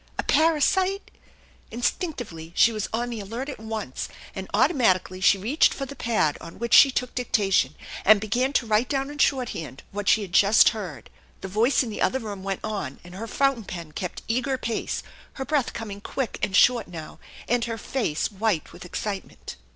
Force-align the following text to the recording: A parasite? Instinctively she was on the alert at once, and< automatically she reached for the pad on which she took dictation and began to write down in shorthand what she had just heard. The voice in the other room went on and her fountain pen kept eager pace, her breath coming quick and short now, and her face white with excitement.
A 0.17 0.23
parasite? 0.23 1.11
Instinctively 1.69 2.53
she 2.55 2.71
was 2.71 2.89
on 2.91 3.11
the 3.11 3.19
alert 3.19 3.49
at 3.49 3.59
once, 3.59 4.09
and< 4.33 4.47
automatically 4.51 5.21
she 5.21 5.37
reached 5.37 5.75
for 5.75 5.85
the 5.85 5.95
pad 5.95 6.39
on 6.41 6.57
which 6.57 6.73
she 6.73 6.89
took 6.89 7.13
dictation 7.13 7.75
and 8.03 8.19
began 8.19 8.51
to 8.53 8.65
write 8.65 8.89
down 8.89 9.11
in 9.11 9.19
shorthand 9.19 9.83
what 9.91 10.09
she 10.09 10.23
had 10.23 10.33
just 10.33 10.69
heard. 10.69 11.11
The 11.41 11.47
voice 11.49 11.83
in 11.83 11.91
the 11.91 12.01
other 12.01 12.17
room 12.17 12.41
went 12.41 12.61
on 12.63 12.99
and 13.03 13.13
her 13.13 13.27
fountain 13.27 13.65
pen 13.65 13.91
kept 13.91 14.23
eager 14.27 14.57
pace, 14.57 15.03
her 15.33 15.45
breath 15.45 15.71
coming 15.71 16.01
quick 16.01 16.39
and 16.41 16.55
short 16.55 16.87
now, 16.87 17.19
and 17.47 17.65
her 17.65 17.77
face 17.77 18.31
white 18.31 18.73
with 18.73 18.85
excitement. 18.85 19.55